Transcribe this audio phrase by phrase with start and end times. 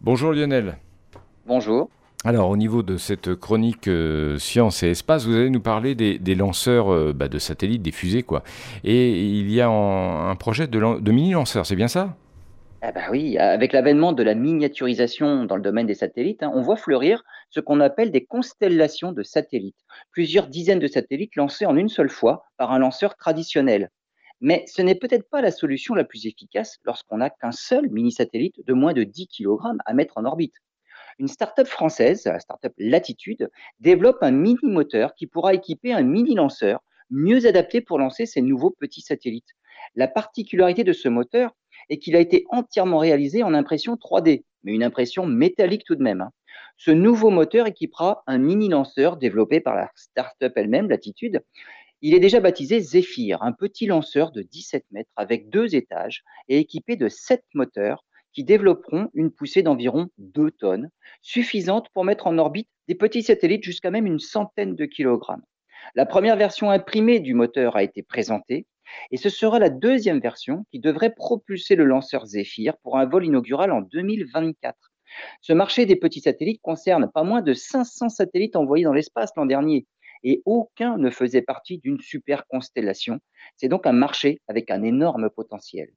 [0.00, 0.78] Bonjour Lionel.
[1.44, 1.90] Bonjour.
[2.24, 6.34] Alors, au niveau de cette chronique euh, science et espace, vous allez nous parler des,
[6.36, 8.44] lanceurs euh, bah, de satellites, des fusées, quoi.
[8.84, 12.16] Et il y a un projet de, mini-lanceurs, c'est bien ça?
[12.80, 16.62] Ah bah oui, avec l'avènement de la miniaturisation dans le domaine des satellites, hein, on
[16.62, 19.84] voit fleurir ce qu'on appelle des constellations de satellites.
[20.12, 23.90] Plusieurs dizaines de satellites lancés en une seule fois par un lanceur traditionnel.
[24.40, 28.64] Mais ce n'est peut-être pas la solution la plus efficace lorsqu'on n'a qu'un seul mini-satellite
[28.64, 30.54] de moins de 10 kg à mettre en orbite.
[31.18, 37.46] Une start-up française, la start-up Latitude, développe un mini-moteur qui pourra équiper un mini-lanceur mieux
[37.46, 39.56] adapté pour lancer ces nouveaux petits satellites.
[39.96, 41.52] La particularité de ce moteur
[41.88, 46.02] est qu'il a été entièrement réalisé en impression 3D, mais une impression métallique tout de
[46.02, 46.20] même.
[46.20, 46.30] Hein.
[46.76, 51.42] Ce nouveau moteur équipera un mini-lanceur développé par la start-up elle-même, Latitude.
[52.00, 56.58] Il est déjà baptisé Zephyr, un petit lanceur de 17 mètres avec deux étages et
[56.58, 60.90] équipé de sept moteurs qui développeront une poussée d'environ 2 tonnes,
[61.22, 65.42] suffisante pour mettre en orbite des petits satellites jusqu'à même une centaine de kilogrammes.
[65.96, 68.66] La première version imprimée du moteur a été présentée
[69.10, 73.26] et ce sera la deuxième version qui devrait propulser le lanceur Zephyr pour un vol
[73.26, 74.76] inaugural en 2024.
[75.40, 79.46] Ce marché des petits satellites concerne pas moins de 500 satellites envoyés dans l'espace l'an
[79.46, 79.86] dernier
[80.24, 83.20] et aucun ne faisait partie d'une super constellation.
[83.56, 85.90] C'est donc un marché avec un énorme potentiel.